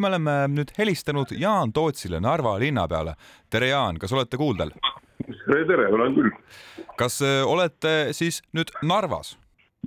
me 0.00 0.08
oleme 0.08 0.32
nüüd 0.48 0.72
helistanud 0.78 1.32
Jaan 1.36 1.72
Tootsile, 1.72 2.20
Narva 2.20 2.58
linnapeale. 2.60 3.14
tere, 3.50 3.68
Jaan, 3.68 3.98
kas 3.98 4.12
olete 4.12 4.36
kuuldel? 4.36 4.72
tere, 5.26 5.64
tere, 5.68 5.88
olen 5.92 6.14
küll. 6.14 6.30
kas 6.96 7.20
äh, 7.22 7.42
olete 7.46 8.12
siis 8.16 8.42
nüüd 8.56 8.72
Narvas? 8.82 9.36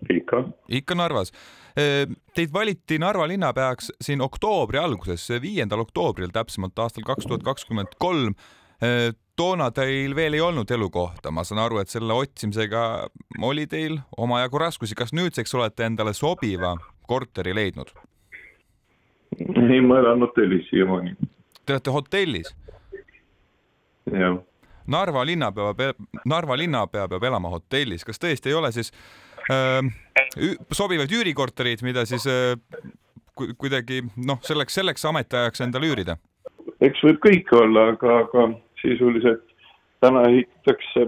ikka. 0.10 0.44
ikka 0.70 0.96
Narvas. 0.96 1.34
Äh, 1.78 2.06
teid 2.36 2.54
valiti 2.54 3.00
Narva 3.00 3.28
linnapeaks 3.28 3.92
siin 4.02 4.22
oktoobri 4.22 4.78
alguses, 4.78 5.30
viiendal 5.42 5.86
oktoobril 5.86 6.34
täpsemalt 6.34 6.80
aastal 6.80 7.06
kaks 7.08 7.30
tuhat 7.30 7.44
kakskümmend 7.44 7.98
kolm 8.00 8.36
äh, 8.84 9.12
toona 9.36 9.72
teil 9.72 10.16
veel 10.16 10.38
ei 10.38 10.42
olnud 10.46 10.72
elukohta, 10.72 11.32
ma 11.32 11.44
saan 11.44 11.64
aru, 11.64 11.82
et 11.82 11.90
selle 11.90 12.14
otsimisega 12.14 13.08
oli 13.42 13.66
teil 13.68 13.98
omajagu 14.18 14.62
raskusi. 14.62 14.96
kas 14.96 15.14
nüüdseks 15.14 15.56
olete 15.58 15.90
endale 15.90 16.14
sobiva 16.14 16.76
korteri 17.08 17.56
leidnud? 17.56 17.94
ei, 19.74 19.82
ma 19.82 20.00
elan 20.00 20.26
hotellis 20.26 20.66
siiamaani. 20.70 21.16
Te 21.66 21.78
olete 21.78 21.94
hotellis? 21.94 22.56
jah. 24.12 24.42
Narva 24.88 25.24
linnapea 25.26 25.74
peab, 25.80 26.02
Narva 26.28 26.58
linnapea 26.60 27.08
peab 27.08 27.24
elama 27.24 27.54
hotellis, 27.54 28.04
kas 28.04 28.20
tõesti 28.20 28.52
ei 28.52 28.58
ole 28.58 28.72
siis 28.76 28.92
äh, 29.52 29.80
sobivaid 30.76 31.12
üürikorterid, 31.12 31.86
mida 31.88 32.04
siis 32.10 32.28
äh, 32.28 32.58
kuidagi 33.58 34.02
noh, 34.28 34.42
selleks, 34.44 34.76
selleks 34.76 35.06
ametiajaks 35.10 35.64
endale 35.66 35.90
üürida? 35.90 36.18
eks 36.84 37.00
võib 37.06 37.22
kõike 37.24 37.56
olla, 37.56 37.88
aga, 37.94 38.20
aga 38.26 38.48
sisuliselt 38.82 39.46
täna 40.04 40.26
ehitatakse 40.28 41.06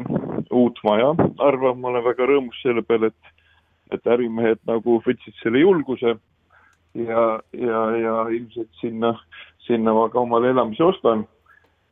uut 0.55 0.79
maja, 0.87 1.11
arvan, 1.43 1.81
ma 1.81 1.91
olen 1.91 2.05
väga 2.05 2.27
rõõmus 2.29 2.61
selle 2.63 2.83
peale, 2.87 3.11
et, 3.11 3.33
et 3.97 4.07
ärimehed 4.15 4.61
nagu 4.69 5.01
võtsid 5.03 5.35
selle 5.41 5.59
julguse 5.65 6.15
ja, 6.95 7.39
ja, 7.53 7.79
ja 7.97 8.15
ilmselt 8.29 8.69
sinna, 8.81 9.13
sinna 9.67 9.93
ma 9.93 10.09
ka 10.09 10.19
omale 10.19 10.49
elamise 10.49 10.83
ostan. 10.83 11.27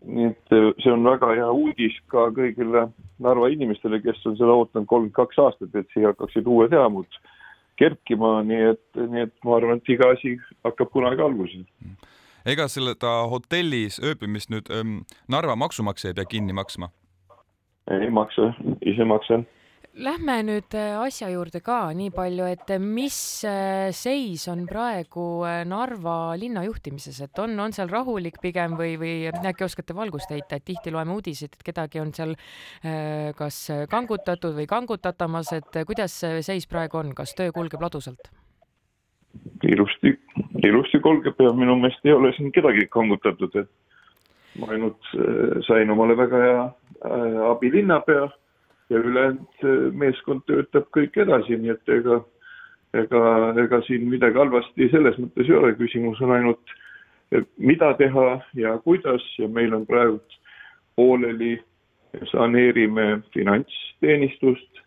nii 0.03 0.25
et 0.34 0.52
äh, 0.52 0.66
see 0.84 0.91
on 0.91 1.05
väga 1.07 1.30
hea 1.31 1.45
uudis 1.52 1.94
ka 2.11 2.25
kõigile 2.36 2.89
Narva 3.23 3.47
inimestele, 3.47 4.02
kes 4.03 4.19
on 4.28 4.33
seda 4.36 4.52
ootanud 4.52 4.88
kolmkümmend 4.89 5.16
kaks 5.16 5.38
aastat, 5.39 5.75
et 5.80 5.88
siia 5.94 6.09
hakkaksid 6.11 6.47
uued 6.50 6.73
elamud 6.75 7.08
kerkima, 7.80 8.41
nii 8.44 8.66
et, 8.73 8.83
nii 9.00 9.23
et 9.30 9.33
ma 9.47 9.55
arvan, 9.55 9.80
et 9.80 9.94
iga 9.95 10.09
asi 10.11 10.36
hakkab 10.67 10.91
kunagi 10.91 11.23
alguses. 11.23 11.63
ega 12.45 12.67
ta 13.00 13.13
hotellis 13.31 14.02
ööbimist 14.03 14.52
nüüd 14.52 14.67
ähm, 14.75 15.06
Narva 15.28 15.56
maksumaksja 15.56 16.11
ei 16.11 16.19
pea 16.19 16.25
kinni 16.25 16.53
maksma? 16.53 16.91
ei 17.91 18.09
maksa, 18.09 18.52
ise 18.83 19.08
maksan 19.08 19.47
Lähme 19.94 20.39
nüüd 20.41 20.73
äh, 20.73 20.95
asja 20.97 21.27
juurde 21.30 21.59
ka 21.61 21.91
nii 21.94 22.09
palju, 22.16 22.47
et 22.49 22.72
äh, 22.73 22.80
mis 22.81 23.44
äh, 23.45 23.91
seis 23.94 24.47
on 24.50 24.63
praegu 24.66 25.45
Narva 25.69 26.33
linna 26.33 26.63
juhtimises, 26.66 27.19
et 27.22 27.38
on, 27.44 27.53
on 27.61 27.75
seal 27.77 27.91
rahulik 27.94 28.39
pigem 28.41 28.73
või, 28.80 28.95
või 28.97 29.30
äkki 29.30 29.67
oskate 29.67 29.94
valgust 29.94 30.33
heita, 30.33 30.58
et 30.58 30.66
tihti 30.66 30.89
loeme 30.89 31.13
uudiseid, 31.13 31.53
et 31.53 31.67
kedagi 31.69 32.02
on 32.02 32.09
seal 32.09 32.33
kas 33.38 33.59
kangutatud 33.91 34.58
või 34.58 34.66
kangutatamas, 34.66 35.53
et 35.59 35.81
kuidas 35.85 36.17
seis 36.41 36.66
praegu 36.66 36.97
on, 36.97 37.13
kas 37.13 37.38
töö 37.38 37.53
kulgeb 37.53 37.85
ladusalt? 37.85 38.33
ilusti, 39.61 40.17
ilusti 40.66 41.00
kulgeb 41.05 41.38
ja 41.38 41.53
minu 41.53 41.78
meelest 41.78 42.02
ei 42.05 42.17
ole 42.17 42.33
siin 42.33 42.50
kedagi 42.53 42.89
kangutatud, 42.89 43.61
et 43.61 44.57
ma 44.57 44.73
ainult 44.73 45.13
sain 45.69 45.94
omale 45.94 46.17
väga 46.17 46.47
hea 46.47 46.72
abilinnapea 47.53 48.31
ja 48.89 49.00
ülejäänud 49.00 49.66
äh, 49.66 49.89
meeskond 49.94 50.45
töötab 50.48 50.89
kõik 50.95 51.17
edasi, 51.23 51.58
nii 51.58 51.73
et 51.73 51.92
ega, 51.98 52.22
ega, 52.94 53.23
ega 53.64 53.81
siin 53.88 54.08
midagi 54.12 54.40
halvasti 54.40 54.90
selles 54.92 55.20
mõttes 55.22 55.50
ei 55.50 55.58
ole, 55.59 55.73
küsimus 55.80 56.22
on 56.22 56.36
ainult, 56.36 56.78
mida 57.58 57.94
teha 57.98 58.28
ja 58.59 58.78
kuidas. 58.86 59.25
Ja 59.40 59.48
meil 59.50 59.73
on 59.73 59.88
praegu 59.90 60.20
pooleli, 60.95 61.56
saneerime 62.30 63.23
finantsteenistust 63.34 64.84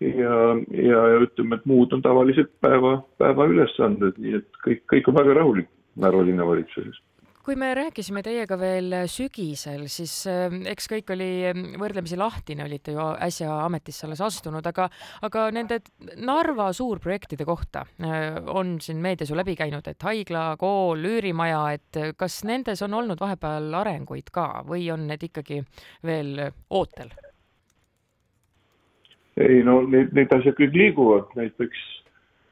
ja, 0.00 0.36
ja, 0.72 1.06
ja 1.12 1.22
ütleme, 1.26 1.58
et 1.58 1.66
muud 1.68 1.92
on 1.92 2.02
tavaliselt 2.02 2.50
päeva, 2.64 2.96
päeva 3.20 3.46
ülesanded, 3.50 4.16
nii 4.18 4.38
et 4.40 4.60
kõik, 4.64 4.84
kõik 4.94 5.12
on 5.12 5.20
väga 5.20 5.40
rahulik 5.42 5.68
Narva 6.00 6.22
linnavalitsuses 6.24 7.02
kui 7.42 7.56
me 7.58 7.72
rääkisime 7.74 8.22
teiega 8.22 8.56
veel 8.58 8.94
sügisel, 9.10 9.86
siis 9.90 10.14
äh, 10.30 10.52
eks 10.70 10.86
kõik 10.90 11.10
oli 11.14 11.28
ähm, 11.48 11.64
võrdlemisi 11.80 12.18
lahtine, 12.18 12.66
olite 12.68 12.94
ju 12.94 13.06
äsja 13.26 13.56
ametisse 13.64 14.06
alles 14.06 14.22
astunud, 14.22 14.66
aga, 14.66 14.88
aga 15.26 15.48
nende 15.54 15.80
Narva 16.22 16.70
suurprojektide 16.76 17.46
kohta 17.48 17.84
äh, 18.02 18.38
on 18.46 18.76
siin 18.84 19.02
meedias 19.02 19.32
ju 19.32 19.38
läbi 19.38 19.56
käinud, 19.58 19.88
et 19.90 20.06
haigla, 20.06 20.52
kool, 20.60 21.02
üürimaja, 21.12 21.64
et 21.78 22.00
kas 22.18 22.42
nendes 22.48 22.82
on 22.86 22.94
olnud 23.00 23.20
vahepeal 23.20 23.74
arenguid 23.82 24.30
ka 24.34 24.62
või 24.68 24.86
on 24.94 25.08
need 25.10 25.26
ikkagi 25.30 25.62
veel 26.06 26.48
ootel? 26.70 27.10
ei 29.40 29.62
no 29.64 29.80
need, 29.88 30.12
need 30.12 30.32
asjad 30.36 30.54
kõik 30.58 30.74
liiguvad, 30.76 31.30
näiteks 31.38 31.80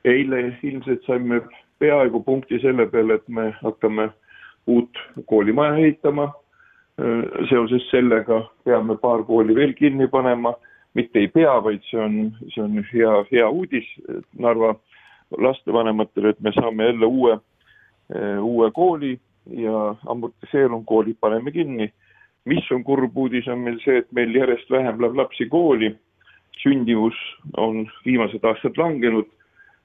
eile 0.09 0.47
ilmselt 0.65 1.05
saime 1.05 1.43
peaaegu 1.79 2.23
punkti 2.25 2.59
selle 2.63 2.87
peale, 2.89 3.19
et 3.21 3.29
me 3.29 3.51
hakkame 3.61 4.09
uut 4.67 4.99
koolimaja 5.27 5.77
ehitama. 5.77 6.33
seoses 7.49 7.87
sellega 7.91 8.43
peame 8.65 8.97
paar 9.01 9.23
kooli 9.25 9.55
veel 9.55 9.73
kinni 9.73 10.09
panema, 10.09 10.53
mitte 10.95 11.19
ei 11.19 11.29
pea, 11.29 11.55
vaid 11.65 11.81
see 11.89 12.01
on, 12.01 12.17
see 12.53 12.61
on 12.63 12.75
hea, 12.93 13.13
hea 13.31 13.47
uudis 13.49 13.87
Narva 14.39 14.75
lastevanematele, 15.39 16.35
et 16.35 16.41
me 16.41 16.53
saame 16.53 16.85
jälle 16.85 17.07
uue, 17.07 17.39
uue 18.43 18.71
kooli 18.75 19.15
ja 19.47 19.95
amortiseerunud 20.07 20.85
koolid 20.87 21.17
paneme 21.21 21.51
kinni. 21.51 21.93
mis 22.45 22.71
on 22.73 22.85
kurb 22.85 23.17
uudis, 23.17 23.49
on 23.49 23.59
meil 23.61 23.77
see, 23.85 23.99
et 24.01 24.13
meil 24.17 24.33
järjest 24.35 24.71
vähem 24.71 25.01
läheb 25.01 25.17
lapsi 25.17 25.47
kooli. 25.49 25.95
sündivus 26.61 27.17
on 27.57 27.87
viimased 28.05 28.45
aastad 28.45 28.77
langenud. 28.77 29.27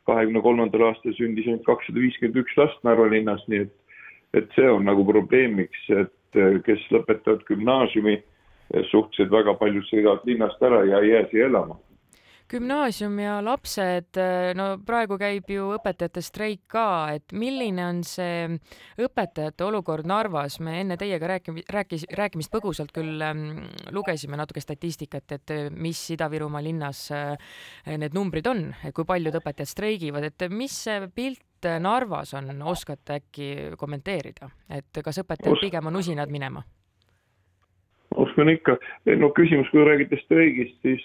kahekümne 0.05 0.41
kolmandal 0.41 0.81
aastal 0.81 1.13
sündis 1.13 1.47
ainult 1.47 1.63
kakssada 1.65 1.99
viiskümmend 1.99 2.43
üks 2.43 2.57
last 2.57 2.83
Narva 2.83 3.09
linnas, 3.09 3.47
nii 3.47 3.59
et 3.65 3.73
et 4.35 4.51
see 4.55 4.69
on 4.69 4.85
nagu 4.87 5.05
probleemiks, 5.07 5.87
et 5.89 6.39
äh, 6.39 6.59
kes 6.65 6.83
lõpetavad 6.93 7.45
gümnaasiumi, 7.47 8.15
äh, 8.19 8.87
suhteliselt 8.91 9.31
väga 9.31 9.55
paljud 9.61 9.87
sõidavad 9.89 10.25
linnast 10.27 10.63
ära 10.63 10.83
ja 10.89 11.01
ei 11.03 11.13
jää 11.13 11.27
siia 11.31 11.49
elama. 11.51 11.79
Gümnaasium 12.45 13.15
ja 13.17 13.39
lapsed, 13.41 14.19
äh, 14.21 14.51
no 14.53 14.75
praegu 14.85 15.15
käib 15.17 15.47
ju 15.49 15.71
õpetajate 15.73 16.21
streik 16.21 16.59
ka, 16.69 17.15
et 17.17 17.33
milline 17.33 17.81
on 17.81 18.03
see 18.05 18.59
õpetajate 19.01 19.65
olukord 19.65 20.05
Narvas, 20.05 20.59
me 20.61 20.75
enne 20.83 20.93
teiega 21.01 21.31
rääkime, 21.31 21.63
rääkis, 21.73 22.05
rääkimist 22.13 22.53
põgusalt 22.53 22.93
küll 22.93 23.23
ähm, 23.25 23.63
lugesime 23.97 24.37
natuke 24.37 24.61
statistikat, 24.61 25.39
et 25.39 25.55
mis 25.73 26.03
Ida-Virumaa 26.13 26.61
linnas 26.61 27.07
äh, 27.17 27.33
need 27.97 28.13
numbrid 28.13 28.45
on, 28.51 28.67
et 28.85 28.93
kui 28.93 29.09
paljud 29.09 29.41
õpetajad 29.41 29.73
streigivad, 29.73 30.29
et 30.29 30.45
mis 30.53 30.77
see 30.85 31.01
pilt 31.17 31.41
et 31.65 31.81
Narvas 31.81 32.33
on, 32.37 32.49
oskate 32.71 33.19
äkki 33.19 33.51
kommenteerida, 33.77 34.49
et 34.69 35.03
kas 35.03 35.21
õpetajad 35.23 35.61
pigem 35.61 35.91
on 35.91 36.01
usinad 36.01 36.31
minema? 36.31 36.63
oskan 38.15 38.49
ikka, 38.49 38.77
no 39.19 39.29
küsimus, 39.35 39.69
kui 39.71 39.83
räägite 39.83 40.17
streigist, 40.23 40.77
siis 40.85 41.03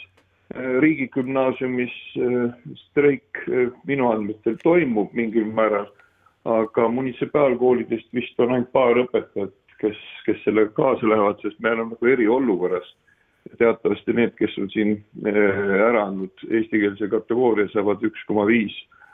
äh, 0.55 0.77
riigigümnaasiumis 0.85 1.97
äh, 2.23 2.53
streik 2.85 3.41
äh, 3.49 3.73
minu 3.89 4.11
andmetel 4.13 4.59
toimub 4.63 5.15
mingil 5.19 5.49
määral, 5.57 5.89
aga 6.47 6.89
munitsipaalkoolidest 6.89 8.15
vist 8.15 8.39
on 8.41 8.55
ainult 8.55 8.71
paar 8.77 9.03
õpetajat, 9.03 9.57
kes, 9.83 9.99
kes 10.27 10.39
sellega 10.45 10.71
kaasa 10.77 11.09
lähevad, 11.09 11.43
sest 11.43 11.59
me 11.59 11.75
oleme 11.75 11.97
nagu 11.97 12.13
eriolukorras. 12.15 12.97
teatavasti 13.59 14.13
need, 14.13 14.35
kes 14.37 14.53
on 14.61 14.69
siin 14.71 14.91
ära 15.27 16.05
andnud 16.05 16.43
eestikeelse 16.51 17.09
kategooria, 17.11 17.71
saavad 17.73 18.05
üks 18.07 18.23
koma 18.29 18.45
viis 18.47 18.77
Äh, 18.85 19.09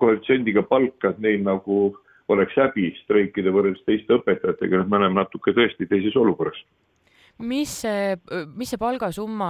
koefitsiendiga 0.00 0.64
palka, 0.68 1.12
et 1.12 1.22
neil 1.22 1.42
nagu 1.46 1.78
oleks 2.32 2.56
häbi 2.60 2.90
streikida 3.04 3.52
võrreldes 3.54 3.84
teiste 3.86 4.18
õpetajatega, 4.18 4.82
et 4.82 4.90
me 4.90 5.00
oleme 5.00 5.20
natuke 5.20 5.54
tõesti 5.56 5.88
teises 5.88 6.16
olukorras. 6.16 6.60
Mis 7.38 7.70
see, 7.84 8.16
mis 8.58 8.66
see 8.72 8.80
palgasumma, 8.82 9.48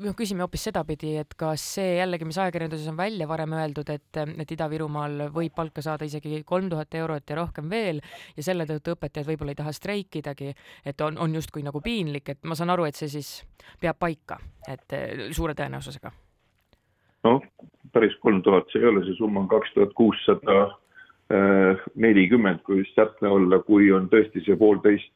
noh, 0.00 0.14
küsime 0.16 0.40
hoopis 0.46 0.62
sedapidi, 0.70 1.10
et 1.20 1.34
kas 1.36 1.60
see 1.74 1.98
jällegi, 1.98 2.24
mis 2.24 2.38
ajakirjanduses 2.40 2.88
on 2.88 2.96
välja 2.96 3.26
varem 3.28 3.52
öeldud, 3.52 3.90
et, 3.92 4.20
et 4.40 4.54
Ida-Virumaal 4.56 5.26
võib 5.34 5.52
palka 5.52 5.84
saada 5.84 6.08
isegi 6.08 6.40
kolm 6.48 6.70
tuhat 6.72 6.96
eurot 6.96 7.28
ja 7.28 7.36
rohkem 7.36 7.68
veel 7.68 8.00
ja 8.32 8.46
selle 8.46 8.64
tõttu 8.70 8.96
õpetajad 8.96 9.28
võib-olla 9.28 9.52
ei 9.52 9.60
taha 9.60 9.74
streikidagi, 9.76 10.54
et 10.88 11.04
on, 11.04 11.20
on 11.20 11.36
justkui 11.36 11.60
nagu 11.66 11.84
piinlik, 11.84 12.32
et 12.32 12.48
ma 12.48 12.56
saan 12.56 12.72
aru, 12.72 12.88
et 12.88 12.96
see 12.96 13.12
siis 13.12 13.34
peab 13.82 14.00
paika, 14.00 14.40
et 14.72 14.96
suure 15.36 15.52
tõenäosusega? 15.58 16.14
Noh, 17.28 17.44
päris 17.92 18.14
kolm 18.20 18.42
tuhat 18.42 18.70
see 18.72 18.80
ei 18.82 18.88
ole, 18.88 19.04
see 19.06 19.16
summa 19.18 19.42
on 19.42 19.48
kaks 19.48 19.72
tuhat 19.74 19.92
kuussada 19.98 20.58
äh, 21.32 21.80
nelikümmend, 21.94 22.62
kui 22.66 22.82
just 22.82 22.94
täpne 22.96 23.28
olla, 23.28 23.58
kui 23.66 23.90
on 23.92 24.08
tõesti 24.12 24.44
see 24.46 24.56
poolteist 24.56 25.12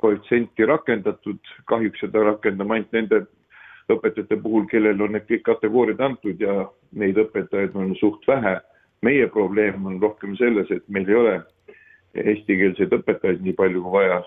koefitsienti 0.00 0.66
rakendatud, 0.68 1.40
kahjuks 1.68 2.00
seda 2.04 2.24
rakendame 2.24 2.78
ainult 2.78 2.96
nende 2.96 3.22
õpetajate 3.90 4.38
puhul, 4.42 4.66
kellel 4.70 5.02
on 5.02 5.16
need 5.16 5.26
kõik 5.28 5.44
kategooriad 5.48 6.00
antud 6.04 6.40
ja 6.40 6.64
neid 6.96 7.18
õpetajaid 7.20 7.76
on 7.76 7.94
suht 8.00 8.26
vähe. 8.28 8.60
meie 9.02 9.26
probleem 9.32 9.86
on 9.86 9.94
rohkem 10.00 10.34
selles, 10.36 10.70
et 10.70 10.82
meil 10.88 11.08
ei 11.08 11.14
ole 11.16 11.36
eestikeelseid 12.14 12.92
õpetajaid 12.92 13.40
nii 13.40 13.54
palju 13.56 13.82
kui 13.82 13.92
vaja. 13.92 14.22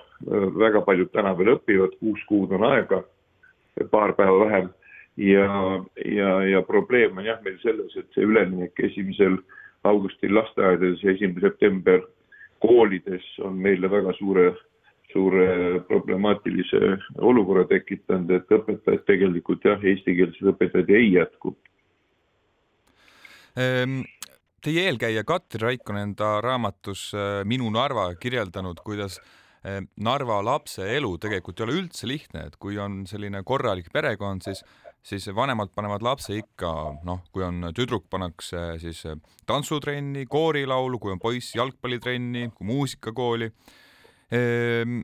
väga 0.58 0.82
paljud 0.82 1.12
täna 1.12 1.34
veel 1.38 1.56
õpivad, 1.56 1.94
kuus 2.00 2.24
kuud 2.28 2.52
on 2.52 2.64
aega, 2.64 3.04
paar 3.92 4.14
päeva 4.14 4.46
vähem 4.46 4.70
ja, 5.18 5.84
ja, 6.06 6.32
ja 6.50 6.62
probleem 6.68 7.18
on 7.18 7.26
jah 7.26 7.42
meil 7.46 7.60
selles, 7.62 7.96
et 7.98 8.10
see 8.16 8.26
üleminek 8.26 8.80
esimesel 8.90 9.38
augustil 9.84 10.34
lasteaedades 10.34 11.04
ja 11.04 11.14
esimene 11.14 11.44
september 11.44 12.02
koolides 12.64 13.26
on 13.44 13.60
meile 13.60 13.90
väga 13.92 14.14
suure, 14.18 14.54
suure 15.12 15.82
problemaatilise 15.90 16.96
olukorra 17.20 17.68
tekitanud, 17.70 18.32
et 18.32 18.58
õpetajad 18.58 19.06
tegelikult 19.10 19.68
jah, 19.68 19.84
eestikeelseid 19.84 20.54
õpetajaid 20.54 20.92
ei 20.96 21.14
jätku. 21.18 21.56
Ehm, 23.60 24.02
Teie 24.64 24.86
eelkäija 24.88 25.26
Katri 25.28 25.60
Raik 25.60 25.90
on 25.92 25.98
enda 26.00 26.38
raamatus 26.40 27.10
äh, 27.12 27.42
Minu 27.44 27.68
Narva 27.76 28.06
kirjeldanud, 28.16 28.80
kuidas 28.86 29.18
äh, 29.20 29.82
Narva 30.00 30.38
lapse 30.40 30.88
elu 30.96 31.18
tegelikult 31.20 31.60
ei 31.60 31.66
ole 31.66 31.76
üldse 31.82 32.08
lihtne, 32.08 32.46
et 32.48 32.56
kui 32.56 32.80
on 32.80 33.02
selline 33.10 33.42
korralik 33.44 33.92
perekond, 33.92 34.46
siis, 34.48 34.64
siis 35.04 35.28
vanemad 35.36 35.74
panevad 35.76 36.04
lapse 36.06 36.36
ikka, 36.38 36.74
noh, 37.04 37.24
kui 37.32 37.44
on 37.44 37.70
tüdruk, 37.76 38.06
pannakse 38.12 38.78
siis 38.82 39.04
tantsutrenni, 39.50 40.26
koorilaulu, 40.32 41.00
kui 41.00 41.12
on 41.14 41.20
poiss, 41.20 41.56
jalgpallitrenni, 41.58 42.50
muusikakooli 42.64 43.50
ehm, 44.32 45.02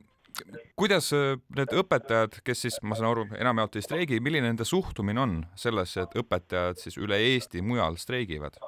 kuidas 0.80 1.12
need 1.58 1.76
õpetajad, 1.82 2.40
kes 2.46 2.66
siis, 2.66 2.80
ma 2.84 2.98
saan 2.98 3.12
aru, 3.12 3.28
enamjaolt 3.38 3.80
ei 3.80 3.86
streigi, 3.86 4.20
milline 4.24 4.48
nende 4.50 4.68
suhtumine 4.68 5.22
on 5.22 5.40
sellesse, 5.60 6.06
et 6.06 6.20
õpetajad 6.22 6.80
siis 6.82 7.00
üle 7.02 7.20
Eesti 7.34 7.64
mujal 7.66 8.00
streigivad? 8.00 8.60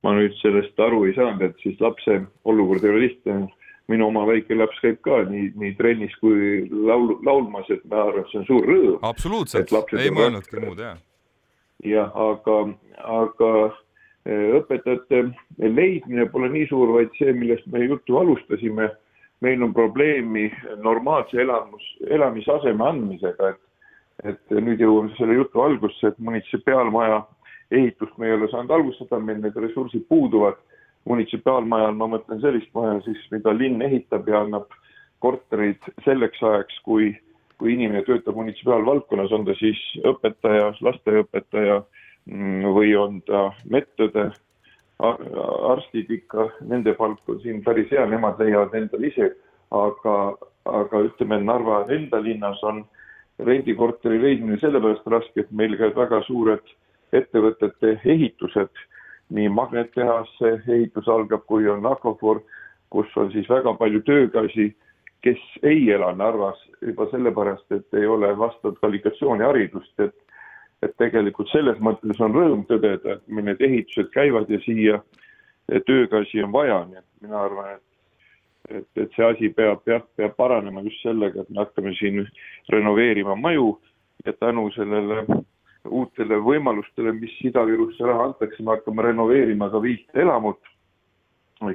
ma 0.00 0.14
nüüd 0.16 0.32
sellest 0.40 0.78
aru 0.80 1.02
ei 1.04 1.12
saanud, 1.12 1.42
et 1.44 1.58
siis 1.60 1.80
lapse 1.82 2.14
olukord 2.48 2.84
ei 2.84 2.92
ole 2.92 3.02
lihtne. 3.02 3.34
Minu 3.90 4.08
oma 4.10 4.24
väike 4.28 4.56
laps 4.56 4.80
käib 4.82 5.00
ka 5.06 5.22
nii, 5.28 5.50
nii 5.60 5.74
trennis 5.78 6.14
kui 6.22 6.64
laul, 6.70 7.16
laulmas, 7.26 7.68
et 7.74 7.84
ma 7.90 8.04
arvan, 8.06 8.24
et 8.24 8.32
see 8.32 8.40
on 8.42 8.48
suur 8.48 8.68
rõõm. 8.70 8.98
absoluutselt, 9.10 9.74
ei 9.98 10.12
mõelnudki 10.14 10.64
muud, 10.64 10.82
jah. 10.84 10.98
jah, 11.86 12.12
aga, 12.26 12.58
aga 13.18 13.52
e, 14.24 14.36
õpetajate 14.60 15.24
leidmine 15.66 16.28
pole 16.32 16.52
nii 16.54 16.68
suur, 16.70 16.94
vaid 16.98 17.14
see, 17.18 17.34
millest 17.36 17.66
me 17.72 17.84
juttu 17.86 18.20
alustasime, 18.20 18.90
meil 19.40 19.64
on 19.64 19.74
probleemi 19.74 20.50
normaalse 20.84 21.40
elamus, 21.40 21.84
elamisaseme 22.08 22.88
andmisega, 22.92 23.54
et 23.54 23.66
et 24.28 24.50
nüüd 24.52 24.80
jõuame 24.82 25.14
selle 25.16 25.38
jutu 25.38 25.62
algusse, 25.64 26.10
et 26.10 26.18
munitsipaalmaja 26.20 27.22
ehitust 27.70 28.18
me 28.18 28.28
ei 28.28 28.34
ole 28.36 28.48
saanud 28.50 28.74
alustada, 28.74 29.20
meil 29.22 29.40
need 29.42 29.56
ressursid 29.56 30.06
puuduvad. 30.10 30.58
Munitsipaalmajal 31.08 31.96
ma 31.96 32.10
mõtlen 32.14 32.42
sellist 32.42 32.70
maja 32.76 32.98
siis, 33.06 33.22
mida 33.32 33.54
linn 33.56 33.82
ehitab 33.82 34.28
ja 34.28 34.42
annab 34.44 34.68
korterid 35.20 35.80
selleks 36.04 36.42
ajaks, 36.42 36.78
kui, 36.84 37.10
kui 37.60 37.74
inimene 37.74 38.02
töötab 38.06 38.36
munitsipaalvaldkonnas, 38.40 39.32
on 39.36 39.46
ta 39.48 39.56
siis 39.58 39.80
õpetaja, 40.08 40.72
lasteaiaõpetaja 40.80 41.80
mm, 41.80 42.70
või 42.76 42.94
on 42.96 43.20
ta 43.28 43.48
medõde, 43.72 44.30
arstid 45.00 46.10
ikka, 46.12 46.50
nende 46.68 46.92
palk 46.98 47.28
on 47.28 47.40
siin 47.40 47.62
päris 47.64 47.88
hea, 47.92 48.04
nemad 48.08 48.40
leiavad 48.40 48.74
endale 48.76 49.08
ise, 49.08 49.30
aga, 49.72 50.16
aga 50.68 51.04
ütleme, 51.06 51.40
Narva 51.44 51.84
enda 51.94 52.20
linnas 52.20 52.60
on 52.66 52.82
rendikorteri 53.46 54.20
leidmine 54.20 54.58
sellepärast 54.60 55.08
raske, 55.08 55.44
et 55.44 55.52
meil 55.56 55.76
käivad 55.78 55.96
väga 56.02 56.20
suured 56.26 56.74
ettevõtete 57.16 57.96
ehitused, 58.04 58.72
nii 59.30 59.48
magnettehase 59.48 60.52
ehitus 60.68 61.08
algab, 61.08 61.44
kui 61.46 61.68
on 61.68 61.86
Aquafor, 61.86 62.42
kus 62.90 63.16
on 63.16 63.30
siis 63.32 63.48
väga 63.48 63.74
palju 63.78 64.02
töökäsi, 64.06 64.70
kes 65.22 65.42
ei 65.62 65.90
ela 65.92 66.12
Narvas 66.16 66.58
juba 66.80 67.06
sellepärast, 67.10 67.72
et 67.72 67.94
ei 67.94 68.06
ole 68.06 68.32
vastavat 68.38 68.78
kvalifikatsiooniharidust, 68.80 70.00
et 70.00 70.16
et 70.80 70.94
tegelikult 70.96 71.50
selles 71.52 71.76
mõttes 71.84 72.20
on 72.24 72.32
rõõm 72.32 72.62
tõdeda, 72.64 73.18
et 73.18 73.26
need 73.28 73.60
ehitused 73.60 74.08
käivad 74.14 74.48
ja 74.48 74.56
siia 74.64 75.02
töökäsi 75.86 76.40
on 76.42 76.54
vaja, 76.54 76.78
nii 76.88 76.96
et 77.02 77.26
mina 77.26 77.42
arvan, 77.44 77.74
et 77.74 77.90
et, 78.70 78.86
et 78.96 79.16
see 79.16 79.26
asi 79.26 79.48
peab, 79.54 79.82
peab, 79.84 80.06
peab 80.16 80.36
paranema 80.38 80.82
just 80.86 81.02
sellega, 81.04 81.42
et 81.42 81.50
me 81.50 81.62
hakkame 81.64 81.92
siin 81.98 82.22
renoveerima 82.72 83.34
maju 83.36 83.72
ja 84.26 84.32
tänu 84.32 84.68
sellele 84.76 85.24
uutele 85.88 86.36
võimalustele, 86.44 87.12
mis 87.16 87.32
Ida-Virusse 87.46 88.04
raha 88.06 88.30
antakse, 88.30 88.62
me 88.62 88.76
hakkame 88.76 89.06
renoveerima 89.06 89.70
ka 89.72 89.80
viit 89.82 90.08
elamut 90.14 90.60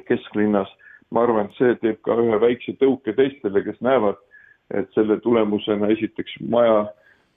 kesklinnas. 0.07 0.69
ma 1.13 1.21
arvan, 1.21 1.45
et 1.45 1.57
see 1.59 1.75
teeb 1.79 1.99
ka 2.03 2.15
ühe 2.17 2.37
väikse 2.41 2.73
tõuke 2.81 3.13
teistele, 3.15 3.61
kes 3.63 3.77
näevad, 3.85 4.17
et 4.73 4.89
selle 4.97 5.19
tulemusena 5.21 5.87
esiteks 5.93 6.33
maja, 6.49 6.87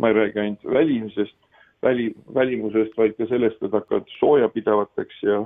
ma 0.00 0.08
ei 0.08 0.16
räägi 0.16 0.40
ainult 0.40 0.64
välimisest, 0.64 1.36
väli, 1.84 2.08
välimusest, 2.34 2.96
vaid 2.96 3.14
ka 3.18 3.28
sellest, 3.28 3.60
et 3.62 3.76
hakkavad 3.76 4.08
soojapidavateks 4.16 5.20
ja 5.22 5.42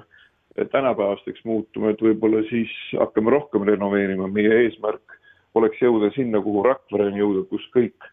tänapäevasteks 0.70 1.44
muutuma, 1.44 1.90
et 1.90 2.00
võib-olla 2.00 2.44
siis 2.48 2.72
hakkame 3.00 3.34
rohkem 3.34 3.66
renoveerima, 3.68 4.30
meie 4.30 4.62
eesmärk 4.62 5.18
oleks 5.58 5.82
jõuda 5.82 6.12
sinna, 6.14 6.40
kuhu 6.40 6.62
Rakvere 6.64 7.10
on 7.10 7.18
jõuda, 7.18 7.44
kus 7.50 7.64
kõik 7.74 8.10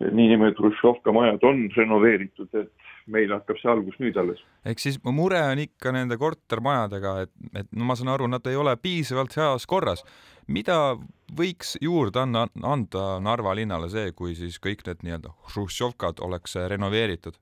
niinimetatud 0.00 0.64
Hruštšovka 0.64 1.12
majad 1.12 1.42
on 1.42 1.64
renoveeritud, 1.76 2.48
et 2.54 2.70
meil 3.10 3.32
hakkab 3.34 3.58
see 3.58 3.70
algus 3.72 3.98
nüüd 3.98 4.16
alles. 4.20 4.40
ehk 4.68 4.78
siis 4.78 4.98
mure 5.04 5.40
on 5.42 5.58
ikka 5.58 5.92
nende 5.92 6.18
kortermajadega, 6.20 7.14
et, 7.24 7.32
et 7.58 7.70
no 7.72 7.88
ma 7.88 7.96
saan 7.98 8.12
aru, 8.14 8.28
nad 8.30 8.46
ei 8.46 8.56
ole 8.56 8.76
piisavalt 8.76 9.34
heas 9.36 9.66
korras. 9.66 10.04
mida 10.46 10.96
võiks 11.38 11.76
juurde 11.82 12.20
anda, 12.22 12.46
anda 12.62 13.18
Narva 13.20 13.54
linnale 13.58 13.90
see, 13.90 14.12
kui 14.12 14.34
siis 14.38 14.60
kõik 14.62 14.86
need 14.86 15.02
nii-öelda 15.02 15.34
Hruštšovkad 15.52 16.22
oleks 16.22 16.54
renoveeritud? 16.74 17.38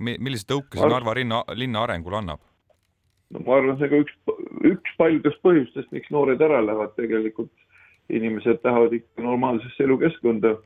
millise 0.00 0.48
tõuke 0.48 0.80
see 0.80 0.90
Narva 0.90 1.14
linna, 1.14 1.44
linna 1.54 1.84
arengule 1.84 2.18
annab? 2.18 2.42
no 3.30 3.44
ma 3.46 3.60
arvan, 3.60 3.78
see 3.78 3.92
ka 3.92 4.02
üks, 4.02 4.16
üks 4.66 4.96
paljudest 4.98 5.38
põhjustest, 5.46 5.92
miks 5.94 6.10
noored 6.10 6.42
ära 6.42 6.58
lähevad, 6.64 6.96
tegelikult 6.98 7.52
inimesed 8.10 8.58
tahavad 8.64 8.96
ikka 8.98 9.22
normaalsesse 9.22 9.84
elukeskkonda. 9.84 10.56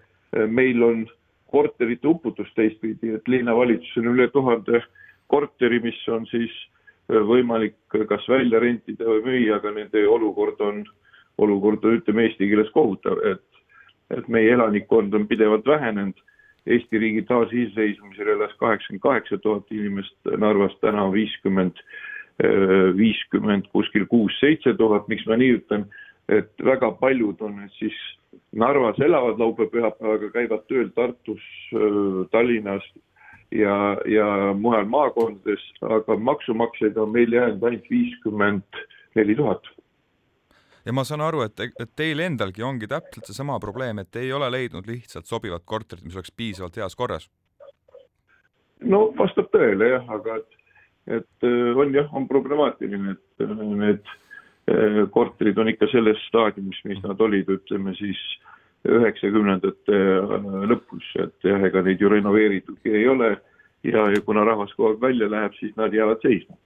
meil 0.49 0.82
on 0.82 1.02
äh, 1.05 1.12
korterite 1.54 2.08
uputus 2.10 2.50
teistpidi, 2.58 3.14
et 3.14 3.28
linnavalitsusel 3.30 4.10
üle 4.10 4.28
tuhande 4.34 4.82
korteri, 5.32 5.80
mis 5.84 6.00
on 6.12 6.26
siis 6.30 6.52
äh, 7.10 7.22
võimalik 7.30 7.78
kas 8.10 8.26
välja 8.30 8.60
rentida 8.62 9.06
või 9.06 9.22
müüa, 9.28 9.58
aga 9.60 9.74
nende 9.76 10.06
olukord 10.10 10.60
on, 10.64 10.84
olukord 11.38 11.84
on, 11.86 11.98
ütleme 12.00 12.28
eesti 12.28 12.50
keeles 12.50 12.70
kohutav, 12.74 13.20
et, 13.30 13.44
et 14.14 14.30
meie 14.32 14.54
elanikkond 14.56 15.14
on 15.14 15.28
pidevalt 15.30 15.66
vähenenud. 15.66 16.18
Eesti 16.64 16.96
riigi 16.96 17.26
taasiseseisvumisel 17.28 18.30
elas 18.38 18.54
kaheksakümmend 18.56 19.02
kaheksa 19.04 19.37
tuhat 19.44 19.73
inimest, 19.75 20.16
Narvas 20.40 20.73
täna 20.80 21.04
viiskümmend, 21.12 21.82
äh, 22.40 22.88
viiskümmend 22.96 23.68
kuskil 23.73 24.08
kuus-seitse 24.11 24.75
tuhat, 24.80 25.06
miks 25.12 25.26
ma 25.28 25.37
nii 25.40 25.58
ütlen, 25.58 25.87
et 26.28 26.64
väga 26.64 26.90
paljud 27.00 27.40
on 27.45 27.59
nüüd 27.61 27.73
siis 27.78 27.97
Narvas 28.54 28.99
elavad 29.02 29.38
laupäev-pühapäevaga, 29.38 30.31
käivad 30.35 30.64
tööl 30.71 30.88
Tartus, 30.95 31.43
Tallinnas 32.31 32.87
ja, 33.54 33.76
ja 34.11 34.26
mujal 34.59 34.87
maakondades, 34.90 35.62
aga 35.83 36.16
maksumaksjaid 36.16 36.99
on 36.99 37.12
meil 37.14 37.33
jäänud 37.35 37.62
ainult 37.62 37.88
viiskümmend 37.90 38.83
neli 39.14 39.37
tuhat. 39.37 39.62
ja 40.85 40.93
ma 40.93 41.04
saan 41.04 41.21
aru, 41.25 41.45
et, 41.47 41.61
et 41.81 41.95
teil 41.97 42.21
endalgi 42.21 42.62
ongi 42.62 42.88
täpselt 42.90 43.26
seesama 43.26 43.61
probleem, 43.61 43.99
et 43.99 44.16
ei 44.16 44.33
ole 44.33 44.50
leidnud 44.50 44.87
lihtsalt 44.87 45.26
sobivat 45.26 45.62
korterit, 45.64 46.04
mis 46.04 46.16
oleks 46.16 46.33
piisavalt 46.33 46.76
heas 46.76 46.97
korras. 46.97 47.31
no 48.81 49.07
vastab 49.19 49.50
tõele 49.54 49.95
jah, 49.95 50.11
aga 50.19 50.40
et, 50.43 50.61
et 51.21 51.49
on 51.76 51.95
jah, 51.95 52.11
on 52.14 52.28
problemaatiline, 52.28 53.16
et 53.16 53.49
need 53.78 54.14
korterid 55.12 55.59
on 55.59 55.68
ikka 55.68 55.87
selles 55.92 56.21
staadiumis, 56.28 56.78
mis 56.88 57.00
nad 57.04 57.21
olid, 57.21 57.49
ütleme 57.52 57.92
siis 57.99 58.21
üheksakümnendate 58.88 59.97
äh, 59.97 60.35
lõpus, 60.71 61.06
et 61.21 61.49
jah, 61.49 61.62
ega 61.68 61.83
neid 61.85 62.00
ju 62.00 62.11
renoveeritudki 62.12 62.92
ei 63.00 63.09
ole. 63.09 63.35
Ja, 63.85 64.06
ja 64.09 64.21
kuna 64.25 64.47
rahvas 64.49 64.73
kogu 64.73 64.94
aeg 64.94 65.02
välja 65.02 65.28
läheb, 65.28 65.52
siis 65.59 65.75
nad 65.76 65.92
jäävad 65.92 66.23
seisma 66.25 66.56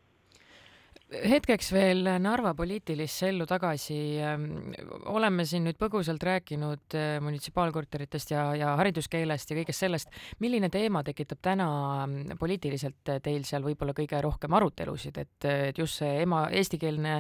hetkeks 1.08 1.70
veel 1.72 2.04
Narva 2.20 2.52
poliitilisse 2.56 3.30
ellu 3.32 3.46
tagasi. 3.48 3.96
Ähm, 4.20 4.44
oleme 5.08 5.46
siin 5.48 5.64
nüüd 5.64 5.78
põgusalt 5.80 6.22
rääkinud 6.24 6.96
äh, 6.98 7.16
munitsipaalkorteritest 7.24 8.34
ja, 8.34 8.44
ja 8.58 8.74
hariduskeelest 8.80 9.52
ja 9.52 9.58
kõigest 9.60 9.84
sellest. 9.84 10.12
milline 10.44 10.68
teema 10.72 11.02
tekitab 11.06 11.40
täna 11.44 11.68
ähm, 12.02 12.18
poliitiliselt 12.38 13.14
teil 13.24 13.46
seal 13.48 13.64
võib-olla 13.64 13.96
kõige 13.96 14.20
rohkem 14.24 14.56
arutelusid, 14.58 15.18
et, 15.24 15.48
et 15.48 15.78
just 15.78 16.02
see 16.02 16.22
ema, 16.22 16.44
eestikeelne 16.52 17.18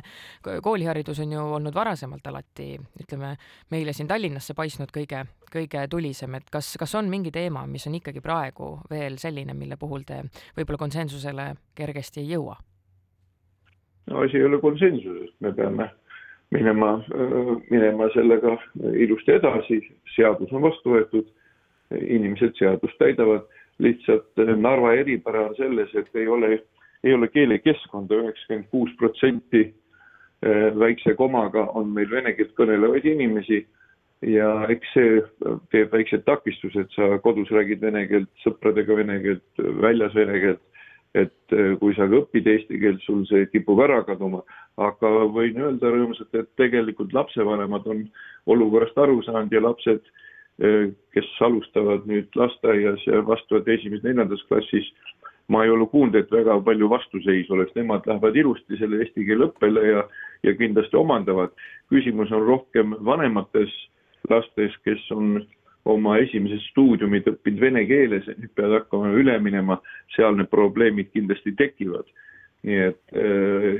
kooliharidus 0.62 1.22
on 1.24 1.32
ju 1.32 1.48
olnud 1.58 1.74
varasemalt 1.74 2.26
alati, 2.28 2.74
ütleme, 3.00 3.34
meile 3.72 3.96
siin 3.96 4.08
Tallinnasse 4.08 4.56
paistnud 4.58 4.92
kõige, 4.94 5.24
kõige 5.52 5.86
tulisem, 5.90 6.36
et 6.36 6.50
kas, 6.52 6.74
kas 6.80 6.94
on 6.98 7.08
mingi 7.08 7.32
teema, 7.34 7.64
mis 7.66 7.88
on 7.88 7.96
ikkagi 7.98 8.20
praegu 8.24 8.74
veel 8.90 9.18
selline, 9.20 9.56
mille 9.56 9.80
puhul 9.80 10.04
te 10.08 10.22
võib-olla 10.56 10.84
konsensusele 10.84 11.54
kergesti 11.78 12.24
ei 12.24 12.36
jõua? 12.36 12.58
No 14.10 14.24
asi 14.24 14.38
ei 14.38 14.44
ole 14.44 14.60
konsensuses, 14.60 15.30
me 15.40 15.52
peame 15.52 15.88
minema, 16.54 16.94
minema 17.70 18.08
sellega 18.14 18.56
ilusti 18.96 19.34
edasi, 19.36 19.80
seadus 20.14 20.52
on 20.52 20.64
vastu 20.64 20.94
võetud, 20.96 21.28
inimesed 21.98 22.56
seadust 22.58 22.98
täidavad, 23.00 23.46
lihtsalt 23.84 24.40
Narva 24.58 24.94
eripära 24.98 25.48
on 25.48 25.56
selles, 25.58 25.92
et 25.94 26.16
ei 26.16 26.28
ole, 26.28 26.62
ei 27.04 27.14
ole 27.14 27.28
keelekeskkonda, 27.32 28.22
üheksakümmend 28.24 28.70
kuus 28.72 28.94
protsenti 28.98 29.68
väikse 30.78 31.14
komaga 31.18 31.66
on 31.74 31.90
meil 31.94 32.10
vene 32.10 32.32
keelt 32.36 32.54
kõnelevaid 32.58 33.06
inimesi. 33.10 33.64
Ja 34.26 34.66
eks 34.70 34.94
see 34.96 35.18
teeb 35.70 35.92
väiksed 35.94 36.24
takistused, 36.26 36.90
sa 36.96 37.20
kodus 37.22 37.50
räägid 37.54 37.82
vene 37.82 38.02
keelt, 38.10 38.30
sõpradega 38.42 38.96
vene 38.98 39.20
keelt, 39.22 39.62
väljas 39.82 40.14
vene 40.14 40.40
keelt, 40.42 40.62
et 41.14 41.56
äh, 41.56 41.74
kui 41.80 41.94
sa 41.96 42.06
õpid 42.08 42.46
eesti 42.50 42.80
keelt, 42.82 43.02
sul 43.06 43.24
see 43.30 43.46
kipub 43.52 43.80
ära 43.84 44.02
kaduma, 44.06 44.42
aga 44.76 45.10
võin 45.32 45.56
öelda 45.64 45.92
rõõmsalt, 45.94 46.32
et 46.36 46.48
tegelikult 46.60 47.14
lapsevanemad 47.16 47.86
on 47.88 48.04
olukorrast 48.50 48.98
aru 49.00 49.22
saanud 49.26 49.52
ja 49.52 49.62
lapsed, 49.64 50.02
äh, 50.62 50.90
kes 51.16 51.30
alustavad 51.44 52.06
nüüd 52.10 52.28
lasteaias 52.38 53.04
ja 53.06 53.22
vastuvad 53.26 53.68
esimeses-neljandas 53.78 54.44
klassis, 54.50 54.90
ma 55.48 55.64
ei 55.64 55.72
ole 55.72 55.86
kuulnud, 55.88 56.16
et 56.18 56.32
väga 56.32 56.58
palju 56.60 56.90
vastuseisu 56.92 57.56
oleks, 57.56 57.72
nemad 57.78 58.06
lähevad 58.06 58.36
ilusti 58.36 58.76
selle 58.76 59.00
eesti 59.00 59.24
keele 59.24 59.48
õppele 59.48 59.84
ja, 59.86 60.02
ja 60.44 60.56
kindlasti 60.58 60.96
omandavad. 60.96 61.54
küsimus 61.88 62.32
on 62.36 62.44
rohkem 62.44 62.92
vanemates 63.04 63.72
lastes, 64.28 64.74
kes 64.84 65.06
on 65.14 65.38
oma 65.84 66.18
esimesed 66.22 66.62
stuudiumid 66.70 67.28
õppinud 67.30 67.60
vene 67.60 67.84
keeles 67.88 68.26
ja 68.28 68.34
nüüd 68.36 68.52
peavad 68.56 68.82
hakkama 68.82 69.12
üle 69.16 69.38
minema, 69.42 69.78
seal 70.16 70.36
need 70.36 70.50
probleemid 70.52 71.12
kindlasti 71.12 71.54
tekivad. 71.56 72.06
nii 72.66 72.78
et 72.88 73.12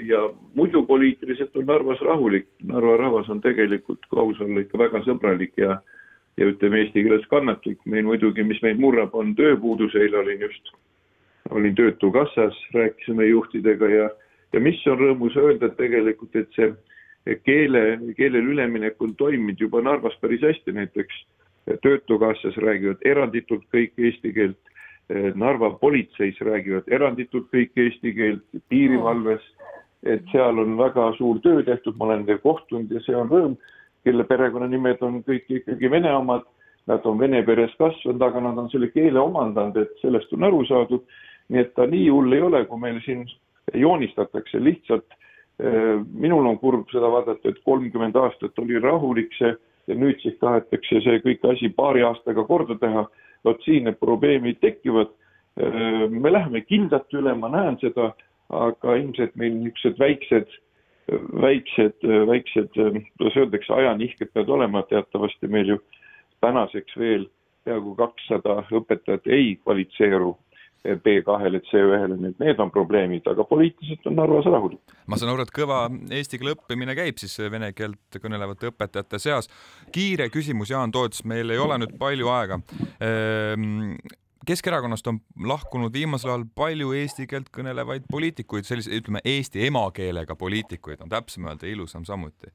ja 0.06 0.20
muidu 0.54 0.84
poliitiliselt 0.86 1.56
on 1.56 1.66
Narvas 1.66 2.00
rahulik, 2.00 2.46
Narva 2.62 2.96
rahvas 2.96 3.28
on 3.28 3.40
tegelikult, 3.42 4.06
kui 4.06 4.20
aus 4.22 4.40
olla, 4.40 4.60
ikka 4.60 4.78
väga 4.78 5.02
sõbralik 5.06 5.58
ja 5.58 5.80
ja 6.38 6.46
ütleme 6.46 6.84
eesti 6.84 7.02
keeles 7.02 7.26
kannatlik, 7.26 7.80
meil 7.84 8.04
muidugi, 8.06 8.44
mis 8.46 8.60
meid 8.62 8.78
murrab, 8.78 9.14
on 9.18 9.34
tööpuudus, 9.34 9.96
eile 9.98 10.20
olin 10.20 10.44
just, 10.46 10.70
olin 11.50 11.74
Töötukassas, 11.74 12.54
rääkisime 12.74 13.26
juhtidega 13.26 13.88
ja 13.88 14.08
ja 14.52 14.60
mis 14.60 14.78
on 14.86 14.98
rõõmus 15.00 15.36
öelda, 15.36 15.66
et 15.66 15.76
tegelikult, 15.76 16.36
et 16.36 16.48
see 16.56 16.70
keele, 17.44 17.82
keelele 18.16 18.54
üleminek 18.54 19.02
on 19.02 19.14
toiminud 19.18 19.60
juba 19.60 19.82
Narvas 19.84 20.16
päris 20.22 20.44
hästi, 20.46 20.72
näiteks 20.72 21.24
Töötukassas 21.82 22.56
räägivad 22.62 23.02
eranditult 23.04 23.64
kõik 23.74 23.94
eesti 23.98 24.32
keelt, 24.34 24.58
Narva 25.40 25.70
politseis 25.80 26.36
räägivad 26.44 26.90
eranditult 26.92 27.46
kõik 27.54 27.72
eesti 27.80 28.12
keelt, 28.12 28.44
piirivalves, 28.68 29.44
et 30.04 30.24
seal 30.32 30.60
on 30.60 30.76
väga 30.78 31.06
suur 31.16 31.40
töö 31.44 31.62
tehtud, 31.64 31.96
ma 31.96 32.04
olen 32.06 32.22
nendega 32.22 32.42
kohtunud 32.44 32.92
ja 32.92 33.00
see 33.06 33.16
on 33.16 33.30
rõõm, 33.32 33.56
kelle 34.04 34.26
perekonnanimed 34.28 35.00
on 35.02 35.22
kõik 35.24 35.48
ikkagi 35.60 35.90
vene 35.90 36.12
omad, 36.12 36.44
nad 36.88 37.04
on 37.08 37.18
vene 37.20 37.40
peres 37.44 37.72
kasvanud, 37.80 38.22
aga 38.22 38.44
nad 38.44 38.60
on 38.60 38.68
selle 38.72 38.90
keele 38.92 39.20
omandanud, 39.20 39.80
et 39.80 40.04
sellest 40.04 40.32
on 40.36 40.44
aru 40.48 40.60
saadud, 40.68 41.04
nii 41.48 41.64
et 41.64 41.72
ta 41.76 41.88
nii 41.88 42.08
hull 42.12 42.36
ei 42.36 42.44
ole, 42.44 42.64
kui 42.68 42.80
meil 42.80 43.00
siin 43.04 43.24
joonistatakse, 43.74 44.60
lihtsalt 44.60 45.18
Äh, 45.58 45.98
minul 46.14 46.46
on 46.46 46.58
kurb 46.58 46.86
seda 46.92 47.08
vaadata, 47.10 47.50
et 47.50 47.56
kolmkümmend 47.66 48.14
aastat 48.14 48.60
oli 48.62 48.78
rahulik 48.78 49.32
see 49.34 49.56
ja 49.88 49.96
nüüd 49.96 50.20
siis 50.22 50.36
tahetakse 50.42 51.02
see 51.04 51.22
kõik 51.24 51.44
asi 51.48 51.70
paari 51.74 52.04
aastaga 52.06 52.44
korda 52.44 52.78
teha. 52.78 53.08
vot 53.46 53.60
siin 53.62 53.84
need 53.86 53.94
probleemid 54.02 54.56
tekivad. 54.60 55.12
Äh, 55.62 56.08
me 56.10 56.32
läheme 56.32 56.60
kindlalt 56.66 57.12
üle, 57.14 57.34
ma 57.38 57.48
näen 57.48 57.76
seda, 57.78 58.10
aga 58.50 58.96
ilmselt 58.98 59.36
meil 59.36 59.54
niisugused 59.54 59.98
väiksed, 60.00 60.56
väiksed, 61.42 62.02
väiksed, 62.26 62.74
kuidas 62.74 63.36
öeldakse, 63.36 63.72
ajanihked 63.72 64.32
peavad 64.32 64.50
olema, 64.56 64.82
teatavasti 64.90 65.48
meil 65.48 65.74
ju 65.74 65.78
tänaseks 66.40 66.98
veel 66.98 67.28
peaaegu 67.64 67.94
kakssada 67.98 68.62
õpetajat 68.80 69.30
ei 69.30 69.54
kvalifitseeru 69.62 70.34
B2-le, 70.84 71.60
C1-le, 71.68 72.16
nii 72.16 72.32
et 72.32 72.42
need 72.42 72.60
on 72.62 72.70
probleemid, 72.72 73.26
aga 73.28 73.44
poliitiliselt 73.48 74.06
on 74.10 74.16
Narvas 74.18 74.46
rahulik. 74.48 74.94
ma 75.06 75.18
saan 75.18 75.32
aru, 75.32 75.44
et 75.44 75.54
kõva 75.54 75.80
eesti 76.14 76.38
keele 76.38 76.54
õppimine 76.56 76.94
käib 76.98 77.18
siis 77.20 77.34
vene 77.50 77.72
keelt 77.76 78.20
kõnelevate 78.22 78.70
õpetajate 78.70 79.20
seas. 79.22 79.50
kiire 79.92 80.28
küsimus, 80.30 80.70
Jaan 80.70 80.94
Toots, 80.94 81.24
meil 81.24 81.50
ei 81.50 81.58
ole 81.58 81.78
nüüd 81.82 81.98
palju 81.98 82.30
aega. 82.32 82.60
Ehm, 83.00 83.96
Keskerakonnast 84.48 85.06
on 85.10 85.18
lahkunud 85.44 85.92
viimasel 85.92 86.30
ajal 86.30 86.44
palju 86.56 86.94
eesti 86.96 87.26
keelt 87.28 87.50
kõnelevaid 87.52 88.06
poliitikuid, 88.08 88.64
sellise, 88.64 88.94
ütleme 88.96 89.20
eesti 89.24 89.66
emakeelega 89.66 90.36
poliitikuid 90.40 91.02
on 91.04 91.10
täpsem 91.12 91.44
öelda, 91.50 91.66
ilusam 91.68 92.06
samuti. 92.08 92.54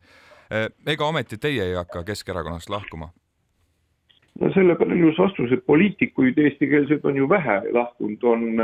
Ehm, 0.49 0.73
ega 0.87 1.05
ometi 1.05 1.37
teie 1.37 1.67
ei 1.69 1.75
hakka 1.77 2.03
Keskerakonnast 2.07 2.71
lahkuma? 2.73 3.11
No 4.41 4.49
selle 4.53 4.75
peale 4.79 4.97
ilus 4.97 5.19
vastus, 5.21 5.51
et 5.53 5.65
poliitikuid 5.65 6.39
eestikeelseid 6.39 7.05
on 7.05 7.17
ju 7.17 7.29
vähe. 7.29 7.59
Lahkunud, 7.73 8.23
on, 8.23 8.63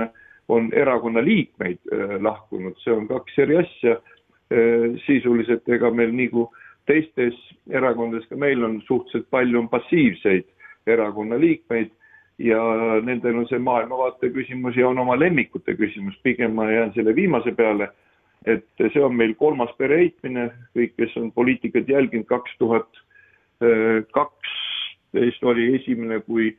on 0.49 0.71
erakonna 0.73 1.23
liikmeid 1.25 1.79
äh, 1.93 2.15
lahkunud, 2.21 2.77
see 2.83 2.95
on 2.95 3.07
kaks 3.11 3.37
eri 3.45 3.59
asja 3.63 3.99
äh,. 3.99 4.97
sisuliselt. 5.05 5.67
Ega 5.69 5.91
meil 5.93 6.15
nagu 6.15 6.49
teistes 6.89 7.37
erakondades, 7.69 8.25
ka 8.29 8.37
meil 8.39 8.63
on 8.65 8.79
suhteliselt 8.87 9.29
palju 9.29 9.59
on 9.61 9.69
passiivseid 9.69 10.47
erakonna 10.89 11.39
liikmeid. 11.39 11.93
Ja 12.39 12.59
nendel 13.03 13.41
on 13.41 13.49
see 13.49 13.59
maailmavaate 13.59 14.29
küsimus 14.31 14.77
ja 14.79 14.87
on 14.87 15.01
oma 15.01 15.17
lemmikute 15.19 15.73
küsimus, 15.75 16.15
pigem 16.23 16.53
ma 16.55 16.69
jään 16.71 16.93
selle 16.95 17.11
viimase 17.15 17.51
peale, 17.51 17.89
et 18.47 18.63
see 18.79 19.01
on 19.03 19.17
meil 19.19 19.33
kolmas 19.35 19.73
pereheitmine, 19.77 20.45
kõik, 20.71 20.93
kes 20.95 21.17
on 21.19 21.33
poliitikat 21.35 21.91
jälginud, 21.91 22.29
kaks 22.31 22.55
tuhat 22.61 23.01
äh, 23.59 24.07
kaks 24.15 24.58
teist 25.15 25.43
oli 25.43 25.73
esimene, 25.75 26.19
kui, 26.27 26.51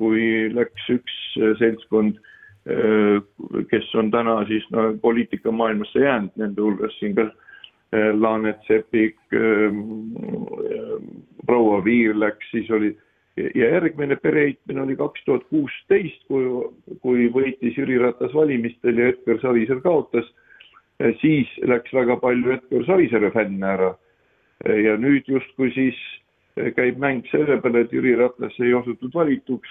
kui 0.00 0.48
läks 0.54 0.88
üks 0.92 1.18
äh, 1.38 1.54
seltskond, 1.60 2.18
äh, 2.70 3.20
kes 3.70 3.94
on 3.98 4.10
täna 4.14 4.40
siis 4.50 4.66
no, 4.74 4.90
poliitikamaailmasse 5.02 6.04
jäänud, 6.04 6.34
nende 6.40 6.64
hulgas 6.64 6.98
siin 6.98 7.16
ka 7.18 7.28
äh, 7.28 8.10
Laanet 8.16 8.60
Sepik, 8.68 9.18
proua 11.46 11.80
Viir 11.84 12.16
läks, 12.18 12.50
siis 12.50 12.70
oli 12.70 12.94
ja 13.36 13.68
järgmine 13.74 14.16
pereheitmine 14.20 14.82
oli 14.82 14.96
kaks 14.96 15.24
tuhat 15.24 15.44
kuusteist, 15.48 16.20
kui, 16.28 16.44
kui 17.00 17.28
võitis 17.32 17.78
Jüri 17.78 17.96
Ratas 18.00 18.34
valimistel 18.36 18.98
ja 19.00 19.08
Edgar 19.12 19.40
Savisaar 19.40 19.80
kaotas, 19.84 20.28
siis 21.22 21.48
läks 21.64 21.94
väga 21.96 22.18
palju 22.20 22.52
Edgar 22.58 22.84
Savisaare 22.88 23.30
fänne 23.32 23.70
ära. 23.76 23.94
ja 24.62 24.96
nüüd 25.00 25.26
justkui 25.26 25.72
siis 25.74 25.96
käib 26.76 26.98
mäng 27.00 27.24
selle 27.30 27.58
peale, 27.62 27.84
et 27.84 27.92
Jüri 27.92 28.14
Ratas 28.18 28.58
ei 28.60 28.74
osutud 28.74 29.14
valituks 29.14 29.70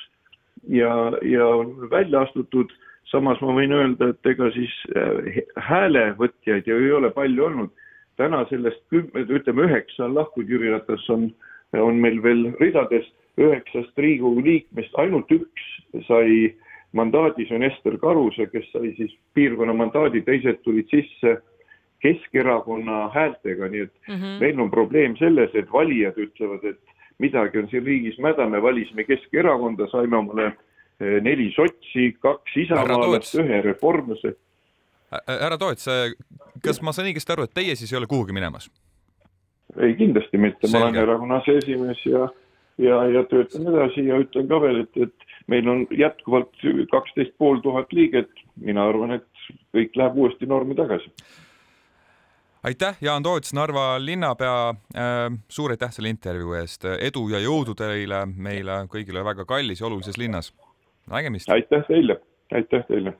ja, 0.69 1.11
ja 1.21 1.47
on 1.47 1.89
välja 1.91 2.21
astutud. 2.21 2.71
samas 3.11 3.41
ma 3.41 3.51
võin 3.51 3.73
öelda, 3.75 4.11
et 4.13 4.27
ega 4.29 4.47
siis 4.55 4.71
äh, 4.95 5.41
häälevõtjaid 5.59 6.67
ju 6.67 6.77
ei 6.79 6.91
ole 6.95 7.09
palju 7.11 7.45
olnud. 7.45 7.71
täna 8.17 8.45
sellest 8.49 8.83
kümme, 8.89 9.25
ütleme 9.27 9.65
üheksa 9.65 10.05
on 10.05 10.15
lahkunud, 10.15 10.49
Jüri 10.49 10.71
Ratas 10.71 11.09
on, 11.09 11.31
on 11.73 11.95
meil 11.95 12.21
veel 12.23 12.51
ridades, 12.59 13.07
üheksast 13.37 13.97
Riigikogu 13.97 14.43
liikmest 14.45 14.97
ainult 14.99 15.31
üks 15.31 15.67
sai 16.07 16.53
mandaadi, 16.93 17.47
see 17.47 17.55
on 17.55 17.63
Ester 17.63 17.97
Karuse, 17.97 18.47
kes 18.51 18.67
sai 18.71 18.93
siis 18.97 19.13
piirkonna 19.33 19.73
mandaadi, 19.73 20.21
teised 20.27 20.61
tulid 20.63 20.89
sisse 20.91 21.37
Keskerakonna 22.01 23.09
häältega, 23.13 23.67
nii 23.69 23.81
et 23.81 23.93
mm 24.07 24.15
-hmm. 24.15 24.39
meil 24.39 24.59
on 24.59 24.71
probleem 24.71 25.15
selles, 25.17 25.49
et 25.53 25.71
valijad 25.73 26.17
ütlevad, 26.17 26.63
et 26.65 26.79
midagi 27.17 27.59
on 27.59 27.67
siin 27.69 27.85
riigis 27.85 28.17
mäda, 28.19 28.49
me 28.49 28.61
valisime 28.61 29.03
Keskerakonda, 29.03 29.87
saime 29.91 30.17
omale 30.17 30.45
eh, 30.45 31.21
neli 31.21 31.51
sotsi, 31.55 32.15
kaks 32.19 32.57
isamaalast, 32.57 33.35
ühe 33.43 33.61
reformlase. 33.61 34.35
härra 35.27 35.57
Toots, 35.57 35.85
kas 36.63 36.81
ma 36.81 36.93
saan 36.95 37.11
õigesti 37.11 37.35
aru, 37.35 37.43
et 37.43 37.53
teie 37.53 37.75
siis 37.75 37.93
ei 37.93 37.97
ole 37.97 38.07
kuhugi 38.07 38.33
minemas? 38.33 38.71
ei, 39.79 39.95
kindlasti 39.95 40.37
mitte, 40.37 40.67
ma 40.71 40.85
olen 40.85 40.95
erakonna 40.95 41.35
aseesimees 41.35 42.05
ja, 42.05 42.27
ja, 42.77 43.03
ja 43.07 43.23
töötan 43.23 43.67
edasi 43.73 44.07
ja 44.07 44.17
ütlen 44.19 44.47
ka 44.47 44.59
veel, 44.61 44.81
et, 44.83 44.97
et 44.97 45.47
meil 45.47 45.69
on 45.69 45.85
jätkuvalt 45.91 46.65
kaksteist 46.91 47.37
pool 47.37 47.61
tuhat 47.63 47.93
liiget, 47.93 48.31
mina 48.55 48.83
arvan, 48.89 49.11
et 49.19 49.47
kõik 49.75 49.95
läheb 49.95 50.17
uuesti 50.17 50.49
normi 50.49 50.75
tagasi 50.75 51.13
aitäh, 52.63 52.97
Jaan 53.01 53.23
Toots, 53.23 53.53
Narva 53.53 54.05
linnapea 54.05 54.69
äh,. 54.69 55.39
suur 55.49 55.71
aitäh 55.71 55.91
selle 55.91 56.09
intervjuu 56.09 56.53
eest, 56.53 56.85
edu 56.99 57.27
ja 57.29 57.39
jõudu 57.41 57.75
teile, 57.77 58.25
meile 58.25 58.83
kõigile 58.91 59.25
väga 59.25 59.45
kallis 59.45 59.81
ja 59.81 59.87
olulises 59.87 60.17
linnas. 60.17 60.53
nägemist. 61.09 61.49
aitäh 61.49 61.83
teile, 61.87 62.21
aitäh 62.53 62.85
teile 62.87 63.15